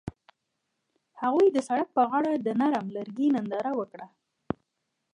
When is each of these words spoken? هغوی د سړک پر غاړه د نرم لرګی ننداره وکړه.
هغوی 1.21 1.47
د 1.51 1.57
سړک 1.67 1.87
پر 1.95 2.05
غاړه 2.11 2.31
د 2.35 2.47
نرم 2.61 2.85
لرګی 2.95 3.27
ننداره 3.35 3.71
وکړه. 3.79 4.07